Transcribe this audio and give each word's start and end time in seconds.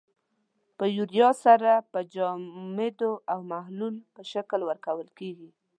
د 0.77 0.81
یوریا 0.97 1.29
سره 1.45 1.71
په 1.91 1.99
جامدو 2.13 3.11
او 3.31 3.39
محلول 3.51 3.95
په 4.13 4.21
شکل 4.33 4.59
ورکول 4.65 5.07
کیږي. 5.19 5.49